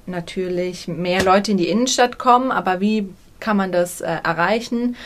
natürlich 0.06 0.88
mehr 0.88 1.22
Leute 1.22 1.52
in 1.52 1.58
die 1.58 1.68
Innenstadt 1.68 2.18
kommen, 2.18 2.50
aber 2.50 2.80
wie 2.80 3.08
kann 3.38 3.56
man 3.56 3.70
das 3.70 4.00
äh, 4.00 4.16
erreichen? 4.24 4.96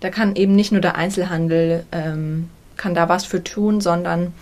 Da 0.00 0.08
kann 0.08 0.36
eben 0.36 0.54
nicht 0.54 0.72
nur 0.72 0.80
der 0.80 0.96
Einzelhandel 0.96 1.84
ähm, 1.92 2.48
kann 2.76 2.94
da 2.94 3.10
was 3.10 3.26
für 3.26 3.44
tun, 3.44 3.82
sondern 3.82 4.32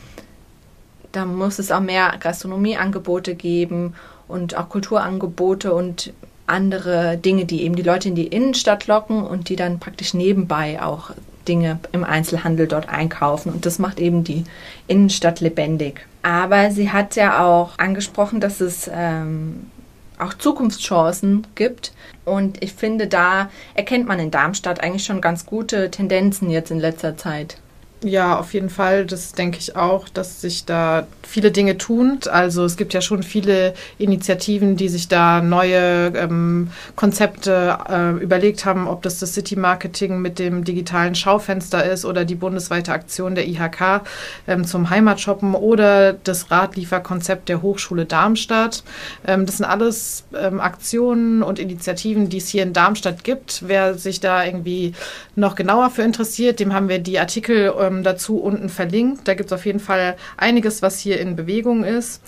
da 1.11 1.25
muss 1.25 1.59
es 1.59 1.73
auch 1.73 1.81
mehr 1.81 2.15
Gastronomieangebote 2.21 3.35
geben 3.35 3.95
und 4.29 4.57
auch 4.57 4.69
Kulturangebote 4.69 5.75
und 5.75 6.13
andere 6.47 7.17
Dinge, 7.17 7.45
die 7.45 7.63
eben 7.63 7.75
die 7.75 7.83
Leute 7.83 8.09
in 8.09 8.15
die 8.15 8.29
Innenstadt 8.29 8.87
locken 8.87 9.25
und 9.25 9.49
die 9.49 9.57
dann 9.57 9.81
praktisch 9.81 10.15
nebenbei 10.15 10.81
auch 10.81 11.11
Dinge 11.49 11.79
im 11.93 12.05
Einzelhandel 12.05 12.69
dort 12.69 12.89
einkaufen. 12.89 13.53
Und 13.53 13.67
das 13.67 13.79
macht 13.79 13.99
eben 13.99 14.23
die 14.23 14.45
Innenstadt 14.87 15.41
lebendig. 15.41 16.07
Aber 16.23 16.71
sie 16.71 16.93
hat 16.93 17.17
ja 17.17 17.45
auch 17.45 17.79
angesprochen, 17.79 18.41
dass 18.41 18.61
es 18.61 18.91
ähm, 18.93 19.71
auch 20.19 20.35
Zukunftschancen 20.35 21.47
gibt. 21.55 21.93
Und 22.25 22.63
ich 22.63 22.75
finde, 22.75 23.07
da 23.07 23.51
erkennt 23.75 24.07
man 24.07 24.19
in 24.19 24.31
Darmstadt 24.31 24.83
eigentlich 24.83 25.05
schon 25.05 25.21
ganz 25.21 25.47
gute 25.47 25.91
Tendenzen 25.91 26.51
jetzt 26.51 26.71
in 26.71 26.79
letzter 26.79 27.17
Zeit. 27.17 27.59
Ja, 28.05 28.39
auf 28.39 28.55
jeden 28.55 28.71
Fall. 28.71 29.07
Das 29.07 29.33
denke 29.33 29.59
ich 29.59 29.75
auch, 29.75 30.09
dass 30.09 30.41
sich 30.41 30.65
da 30.65 31.09
viele 31.27 31.51
Dinge 31.51 31.79
tun. 31.79 32.21
Also 32.31 32.65
es 32.65 32.77
gibt 32.77 32.95
ja 32.95 33.01
schon 33.01 33.25
viele 33.25 33.75
Initiativen, 33.99 34.77
die 34.77 34.89
sich 34.89 35.09
da 35.09 35.41
neue 35.41 36.13
ähm, 36.15 36.71
Konzepte 36.95 37.77
äh, 37.89 38.11
überlegt 38.23 38.65
haben, 38.65 38.87
ob 38.87 39.03
das 39.03 39.19
das 39.19 39.35
City 39.35 39.57
Marketing 39.57 40.21
mit 40.21 40.39
dem 40.39 40.63
digitalen 40.63 41.17
Schaufenster 41.17 41.85
ist 41.85 42.05
oder 42.05 42.25
die 42.25 42.37
bundesweite 42.37 42.93
Aktion 42.93 43.35
der 43.35 43.49
IHK 43.49 44.03
ähm, 44.47 44.65
zum 44.65 44.91
Heimatshoppen 44.91 45.57
oder 45.57 46.13
das 46.13 46.53
Radlieferkonzept 46.53 47.49
der 47.49 47.63
Hochschule 47.63 48.05
Darmstadt. 48.05 48.85
Ähm, 49.27 49.45
das 49.45 49.57
sind 49.57 49.67
alles 49.67 50.23
ähm, 50.39 50.61
Aktionen 50.61 51.43
und 51.43 51.59
Initiativen, 51.59 52.29
die 52.29 52.39
es 52.39 52.49
hier 52.49 52.63
in 52.63 52.73
Darmstadt 52.73 53.25
gibt. 53.25 53.65
Wer 53.67 53.95
sich 53.95 54.21
da 54.21 54.45
irgendwie 54.45 54.93
noch 55.35 55.57
genauer 55.57 55.91
für 55.91 56.03
interessiert, 56.03 56.61
dem 56.61 56.73
haben 56.73 56.89
wir 56.89 57.01
die 57.01 57.19
Artikel 57.19 57.73
ähm, 57.89 58.03
dazu 58.03 58.39
unten 58.39 58.69
verlinkt. 58.69 59.27
Da 59.27 59.35
gibt 59.35 59.51
es 59.51 59.53
auf 59.53 59.67
jeden 59.67 59.81
Fall 59.81 60.17
einiges, 60.37 60.83
was 60.83 60.99
hier 60.99 61.21
in 61.21 61.37
Bewegung 61.37 61.85
ist. 61.85 62.23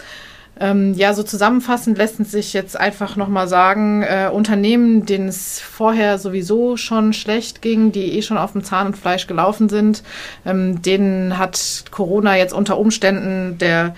Ähm, 0.59 0.93
ja, 0.93 1.15
so 1.15 1.23
zusammenfassend 1.23 1.97
lässt 1.97 2.19
sich 2.27 2.53
jetzt 2.53 2.79
einfach 2.79 3.17
nochmal 3.17 3.49
sagen, 3.49 4.03
äh, 4.03 4.29
Unternehmen, 4.31 5.07
denen 5.07 5.29
es 5.29 5.59
vorher 5.59 6.19
sowieso 6.19 6.77
schon 6.77 7.15
schlecht 7.15 7.63
ging, 7.63 7.93
die 7.93 8.19
eh 8.19 8.23
schon 8.23 8.37
auf 8.37 8.53
dem 8.53 8.63
Zahn 8.63 8.89
und 8.89 8.97
Fleisch 8.97 9.27
gelaufen 9.27 9.71
sind, 9.71 10.03
ähm, 10.45 10.83
denen 10.83 11.39
hat 11.39 11.85
Corona 11.91 12.37
jetzt 12.37 12.53
unter 12.53 12.79
Umständen 12.79 13.57
der 13.59 13.95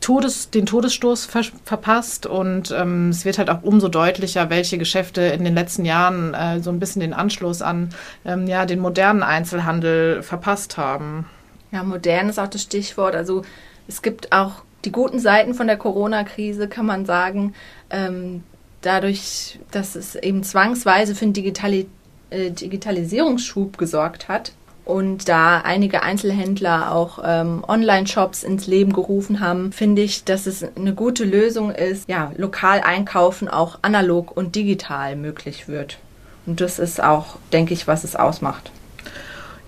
Todes, 0.00 0.50
den 0.50 0.66
Todesstoß 0.66 1.26
ver 1.26 1.42
verpasst 1.64 2.26
und 2.26 2.70
ähm, 2.70 3.10
es 3.10 3.24
wird 3.24 3.38
halt 3.38 3.50
auch 3.50 3.62
umso 3.62 3.88
deutlicher, 3.88 4.50
welche 4.50 4.78
Geschäfte 4.78 5.22
in 5.22 5.44
den 5.44 5.54
letzten 5.54 5.84
Jahren 5.84 6.34
äh, 6.34 6.60
so 6.60 6.70
ein 6.70 6.78
bisschen 6.78 7.00
den 7.00 7.12
Anschluss 7.12 7.62
an 7.62 7.90
ähm, 8.24 8.46
ja, 8.46 8.66
den 8.66 8.80
modernen 8.80 9.22
Einzelhandel 9.22 10.22
verpasst 10.22 10.76
haben. 10.76 11.26
Ja, 11.70 11.82
modern 11.82 12.28
ist 12.28 12.38
auch 12.38 12.48
das 12.48 12.62
Stichwort. 12.62 13.14
Also 13.14 13.42
es 13.86 14.02
gibt 14.02 14.32
auch 14.32 14.62
die 14.84 14.92
guten 14.92 15.18
Seiten 15.18 15.54
von 15.54 15.66
der 15.66 15.76
Corona-Krise, 15.76 16.68
kann 16.68 16.86
man 16.86 17.04
sagen. 17.04 17.54
Ähm, 17.90 18.42
dadurch, 18.80 19.58
dass 19.70 19.96
es 19.96 20.14
eben 20.14 20.42
zwangsweise 20.42 21.14
für 21.14 21.24
einen 21.24 21.34
Digitali 21.34 21.88
äh, 22.30 22.50
Digitalisierungsschub 22.50 23.78
gesorgt 23.78 24.28
hat, 24.28 24.52
und 24.88 25.28
da 25.28 25.60
einige 25.60 26.02
Einzelhändler 26.02 26.92
auch 26.92 27.18
ähm, 27.22 27.62
Online-Shops 27.68 28.42
ins 28.42 28.66
Leben 28.66 28.94
gerufen 28.94 29.40
haben, 29.40 29.70
finde 29.70 30.00
ich, 30.00 30.24
dass 30.24 30.46
es 30.46 30.64
eine 30.76 30.94
gute 30.94 31.24
Lösung 31.24 31.70
ist, 31.70 32.08
ja, 32.08 32.32
lokal 32.38 32.80
einkaufen 32.80 33.48
auch 33.48 33.80
analog 33.82 34.34
und 34.34 34.56
digital 34.56 35.14
möglich 35.14 35.68
wird. 35.68 35.98
Und 36.46 36.62
das 36.62 36.78
ist 36.78 37.02
auch, 37.02 37.36
denke 37.52 37.74
ich, 37.74 37.86
was 37.86 38.02
es 38.02 38.16
ausmacht. 38.16 38.70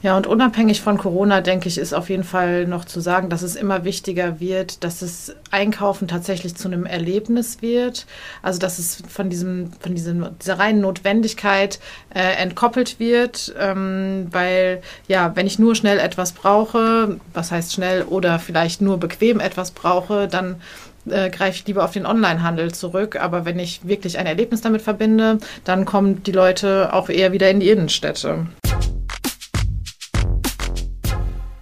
Ja, 0.02 0.16
und 0.16 0.26
unabhängig 0.26 0.80
von 0.80 0.96
Corona, 0.96 1.42
denke 1.42 1.68
ich, 1.68 1.76
ist 1.76 1.92
auf 1.92 2.08
jeden 2.08 2.24
Fall 2.24 2.66
noch 2.66 2.86
zu 2.86 3.00
sagen, 3.00 3.28
dass 3.28 3.42
es 3.42 3.54
immer 3.54 3.84
wichtiger 3.84 4.40
wird, 4.40 4.82
dass 4.82 5.02
es 5.02 5.34
Einkaufen 5.50 6.08
tatsächlich 6.08 6.54
zu 6.54 6.68
einem 6.68 6.86
Erlebnis 6.86 7.60
wird. 7.60 8.06
Also, 8.40 8.58
dass 8.58 8.78
es 8.78 9.02
von 9.08 9.28
diesem, 9.28 9.72
von 9.78 9.94
diesem, 9.94 10.28
dieser 10.40 10.58
reinen 10.58 10.80
Notwendigkeit 10.80 11.80
äh, 12.14 12.42
entkoppelt 12.42 12.98
wird. 12.98 13.54
Ähm, 13.58 14.28
weil, 14.30 14.80
ja, 15.06 15.36
wenn 15.36 15.46
ich 15.46 15.58
nur 15.58 15.74
schnell 15.74 15.98
etwas 15.98 16.32
brauche, 16.32 17.18
was 17.34 17.52
heißt 17.52 17.74
schnell, 17.74 18.04
oder 18.04 18.38
vielleicht 18.38 18.80
nur 18.80 18.96
bequem 18.96 19.38
etwas 19.38 19.70
brauche, 19.70 20.28
dann 20.28 20.62
äh, 21.10 21.28
greife 21.28 21.56
ich 21.56 21.66
lieber 21.66 21.84
auf 21.84 21.92
den 21.92 22.06
Onlinehandel 22.06 22.72
zurück. 22.72 23.16
Aber 23.20 23.44
wenn 23.44 23.58
ich 23.58 23.86
wirklich 23.86 24.18
ein 24.18 24.26
Erlebnis 24.26 24.62
damit 24.62 24.80
verbinde, 24.80 25.38
dann 25.64 25.84
kommen 25.84 26.22
die 26.22 26.32
Leute 26.32 26.94
auch 26.94 27.10
eher 27.10 27.32
wieder 27.32 27.50
in 27.50 27.60
die 27.60 27.68
Innenstädte. 27.68 28.46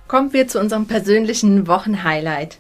Kommen 0.09 0.33
wir 0.33 0.49
zu 0.49 0.59
unserem 0.59 0.87
persönlichen 0.87 1.67
Wochenhighlight. 1.67 2.57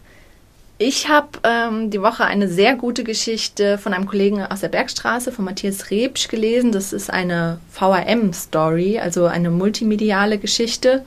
Ich 0.76 1.08
habe 1.08 1.28
ähm, 1.42 1.90
die 1.90 2.02
Woche 2.02 2.24
eine 2.24 2.46
sehr 2.46 2.76
gute 2.76 3.04
Geschichte 3.04 3.78
von 3.78 3.94
einem 3.94 4.06
Kollegen 4.06 4.42
aus 4.42 4.60
der 4.60 4.68
Bergstraße, 4.68 5.32
von 5.32 5.46
Matthias 5.46 5.90
Rebsch, 5.90 6.28
gelesen. 6.28 6.72
Das 6.72 6.92
ist 6.92 7.10
eine 7.10 7.58
VRM-Story, 7.70 8.98
also 8.98 9.24
eine 9.24 9.50
multimediale 9.50 10.36
Geschichte 10.38 11.06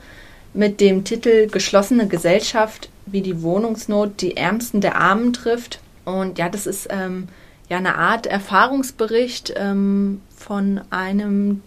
mit 0.52 0.80
dem 0.80 1.04
Titel 1.04 1.46
Geschlossene 1.46 2.08
Gesellschaft, 2.08 2.90
wie 3.06 3.22
die 3.22 3.40
Wohnungsnot 3.40 4.20
die 4.20 4.36
Ärmsten 4.36 4.80
der 4.80 4.96
Armen 4.96 5.32
trifft. 5.32 5.78
Und 6.04 6.38
ja, 6.38 6.48
das 6.48 6.66
ist 6.66 6.88
ähm, 6.90 7.28
ja 7.68 7.78
eine 7.78 7.94
Art 7.94 8.26
Erfahrungsbericht 8.26 9.54
ähm, 9.56 10.20
von 10.36 10.80
einem 10.90 11.62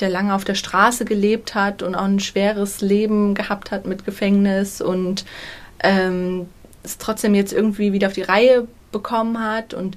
der 0.00 0.08
lange 0.08 0.34
auf 0.34 0.44
der 0.44 0.54
Straße 0.54 1.04
gelebt 1.04 1.54
hat 1.54 1.82
und 1.82 1.94
auch 1.94 2.04
ein 2.04 2.20
schweres 2.20 2.80
Leben 2.80 3.34
gehabt 3.34 3.70
hat 3.70 3.86
mit 3.86 4.04
Gefängnis 4.04 4.80
und 4.80 5.24
ähm, 5.82 6.46
es 6.82 6.98
trotzdem 6.98 7.34
jetzt 7.34 7.52
irgendwie 7.52 7.92
wieder 7.92 8.08
auf 8.08 8.12
die 8.12 8.22
Reihe 8.22 8.66
bekommen 8.92 9.40
hat. 9.40 9.74
Und 9.74 9.96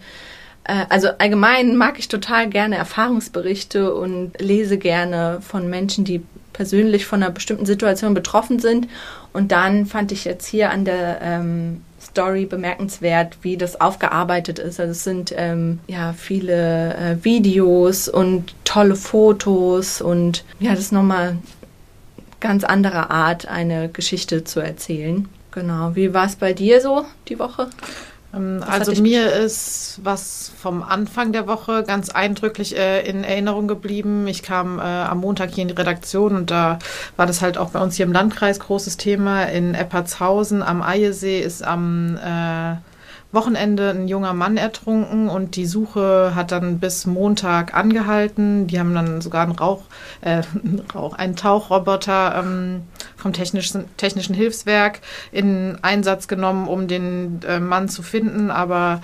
äh, 0.64 0.86
also 0.90 1.10
allgemein 1.18 1.76
mag 1.78 2.00
ich 2.00 2.08
total 2.08 2.50
gerne 2.50 2.76
Erfahrungsberichte 2.76 3.94
und 3.94 4.40
lese 4.40 4.78
gerne 4.78 5.40
von 5.42 5.70
Menschen, 5.70 6.06
die 6.06 6.24
persönlich 6.54 7.06
von 7.06 7.24
einer 7.24 7.32
bestimmten 7.32 7.66
Situation 7.66 8.14
betroffen 8.14 8.60
sind. 8.60 8.88
Und 9.34 9.52
dann 9.52 9.86
fand 9.86 10.12
ich 10.12 10.26
jetzt 10.26 10.46
hier 10.46 10.72
an 10.72 10.86
der 10.86 11.20
ähm, 11.22 11.82
Story 12.02 12.46
bemerkenswert, 12.46 13.38
wie 13.42 13.58
das 13.58 13.80
aufgearbeitet 13.80 14.60
ist. 14.60 14.80
Also 14.80 14.92
es 14.92 15.04
sind 15.04 15.34
ähm, 15.38 15.80
ja 15.88 16.14
viele 16.14 16.96
äh, 16.96 17.24
Videos 17.24 18.10
und 18.10 18.56
tolle 18.64 18.96
Fotos 18.96 20.02
und 20.02 20.44
ja, 20.60 20.72
das 20.72 20.80
ist 20.80 20.92
nochmal 20.92 21.38
ganz 22.40 22.64
andere 22.64 23.10
Art, 23.10 23.48
eine 23.48 23.90
Geschichte 23.90 24.44
zu 24.44 24.60
erzählen. 24.60 25.30
Genau. 25.52 25.96
Wie 25.96 26.14
war 26.14 26.26
es 26.26 26.36
bei 26.36 26.54
dir 26.54 26.82
so 26.82 27.06
die 27.28 27.38
Woche? 27.38 27.70
Ähm, 28.34 28.64
also 28.68 29.00
mir 29.02 29.32
ist 29.34 30.00
was 30.04 30.52
vom 30.58 30.84
Anfang 30.84 31.32
der 31.32 31.48
Woche 31.48 31.84
ganz 31.84 32.10
eindrücklich 32.10 32.78
äh, 32.78 33.02
in 33.08 33.24
Erinnerung 33.24 33.68
geblieben. 33.68 34.28
Ich 34.28 34.44
kam 34.44 34.80
äh, 34.80 34.82
am 34.82 35.20
Montag 35.20 35.52
hier 35.52 35.64
in 35.64 35.68
die 35.68 35.74
Redaktion 35.74 36.36
und 36.36 36.52
da 36.52 36.80
war 37.18 37.26
das 37.26 37.42
halt 37.42 37.58
auch 37.58 37.72
bei 37.72 37.80
uns 37.80 37.96
hier 37.96 38.06
im 38.06 38.14
Landkreis 38.14 38.60
großes 38.60 38.98
Thema. 38.98 39.44
In 39.44 39.74
Eppertshausen 39.74 40.64
am 40.64 40.82
Ejesee 40.82 41.40
ist 41.40 41.64
am 41.64 42.18
äh, 42.18 42.76
Wochenende 43.32 43.92
ein 43.92 44.08
junger 44.08 44.34
Mann 44.34 44.58
ertrunken 44.58 45.30
und 45.30 45.56
die 45.56 45.66
Suche 45.66 46.34
hat 46.36 46.52
dann 46.52 46.80
bis 46.80 47.06
Montag 47.06 47.74
angehalten. 47.74 48.68
Die 48.68 48.80
haben 48.80 48.94
dann 48.94 49.22
sogar 49.22 49.44
einen 49.44 49.54
Rauch, 49.54 49.84
äh, 50.22 50.42
Rauch 50.94 51.14
einen 51.14 51.36
Tauchroboter 51.36 52.36
ähm, 52.38 52.84
vom 53.16 53.32
technischen, 53.32 53.86
technischen 53.98 54.36
Hilfswerk 54.36 55.00
in 55.32 55.78
Einsatz 55.82 56.28
genommen, 56.28 56.68
um 56.68 56.88
den 56.88 57.40
äh, 57.48 57.60
Mann 57.60 57.88
zu 57.88 58.04
finden, 58.04 58.52
aber 58.52 59.02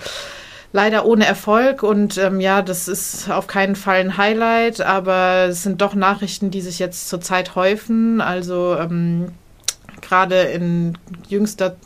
leider 0.72 1.06
ohne 1.06 1.26
Erfolg. 1.26 1.82
Und 1.82 2.18
ähm, 2.18 2.40
ja, 2.40 2.60
das 2.62 2.88
ist 2.88 3.30
auf 3.30 3.46
keinen 3.46 3.76
Fall 3.76 4.00
ein 4.00 4.16
Highlight, 4.18 4.80
aber 4.80 5.46
es 5.48 5.62
sind 5.62 5.80
doch 5.80 5.94
Nachrichten, 5.94 6.50
die 6.50 6.60
sich 6.60 6.78
jetzt 6.78 7.08
zurzeit 7.08 7.54
häufen. 7.54 8.20
Also 8.20 8.76
ähm, 8.78 9.32
gerade 10.00 10.42
in 10.42 10.98
jüngster 11.28 11.76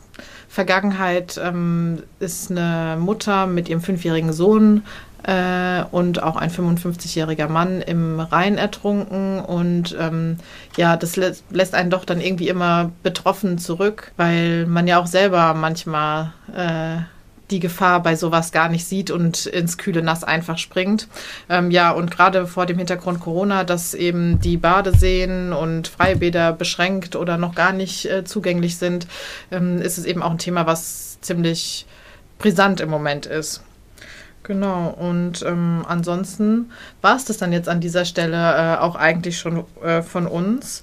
Vergangenheit 0.49 1.41
ähm, 1.43 2.03
ist 2.19 2.51
eine 2.51 2.97
Mutter 2.99 3.47
mit 3.47 3.69
ihrem 3.69 3.81
fünfjährigen 3.81 4.33
Sohn 4.33 4.83
äh, 5.23 5.83
und 5.91 6.23
auch 6.23 6.37
ein 6.37 6.51
55-jähriger 6.51 7.49
Mann 7.49 7.81
im 7.81 8.21
Rhein 8.21 8.59
ertrunken. 8.59 9.41
Und 9.41 9.97
ähm, 9.99 10.39
ja, 10.77 10.97
das 10.97 11.17
lä 11.17 11.33
lässt 11.51 11.75
einen 11.75 11.91
doch 11.91 12.05
dann 12.05 12.21
irgendwie 12.21 12.49
immer 12.49 12.91
betroffen 13.03 13.59
zurück, 13.59 14.13
weil 14.17 14.67
man 14.67 14.87
ja 14.87 15.01
auch 15.01 15.07
selber 15.07 15.55
manchmal 15.55 16.33
äh, 16.55 17.03
die 17.53 17.61
Gefahr 17.61 18.03
bei 18.03 18.17
sowas 18.17 18.51
gar 18.51 18.69
nicht 18.69 18.87
sieht 18.87 19.11
und 19.11 19.47
ins 19.47 19.79
kühle 19.79 20.03
Nass 20.03 20.25
einfach 20.25 20.59
springt. 20.59 21.07
Ähm, 21.49 21.71
ja, 21.71 21.93
und 21.93 22.11
gerade 22.11 22.47
vor 22.47 22.67
dem 22.67 22.79
Hintergrund 22.79 23.21
Corona, 23.21 23.63
dass 23.65 23.95
eben 23.95 24.41
die 24.41 24.57
Badeseen 24.57 25.53
und 25.53 25.89
Freibäder 25.89 26.53
beschränkt 26.53 27.15
oder 27.15 27.37
noch 27.37 27.55
gar 27.55 27.73
nicht 27.73 28.07
äh, 28.07 28.25
zugänglich 28.25 28.79
sind, 28.79 29.07
ähm, 29.51 29.81
ist 29.81 29.99
es 29.99 30.07
eben 30.07 30.23
auch 30.23 30.33
ein 30.33 30.39
Thema, 30.39 30.67
was 30.67 31.21
ziemlich 31.21 31.87
brisant 32.39 32.81
im 32.81 32.91
Moment 32.91 33.27
ist. 33.27 33.63
Genau, 34.43 34.89
und 34.89 35.43
ähm, 35.43 35.85
ansonsten 35.87 36.73
war 37.01 37.15
es 37.15 37.25
das 37.25 37.37
dann 37.37 37.53
jetzt 37.53 37.69
an 37.69 37.81
dieser 37.81 38.05
Stelle 38.05 38.37
äh, 38.37 38.79
auch 38.79 38.97
eigentlich 38.97 39.39
schon 39.39 39.65
äh, 39.85 40.03
von 40.03 40.27
uns. 40.27 40.83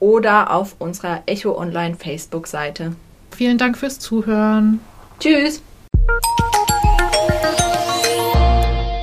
oder 0.00 0.52
auf 0.52 0.76
unserer 0.78 1.24
Echo 1.26 1.58
Online 1.58 1.96
Facebook-Seite. 1.96 2.94
Vielen 3.36 3.58
Dank 3.58 3.76
fürs 3.78 3.98
Zuhören. 3.98 4.78
Tschüss. 5.18 5.60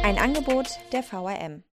Ein 0.03 0.17
Angebot 0.17 0.67
der 0.93 1.03
VRM. 1.03 1.65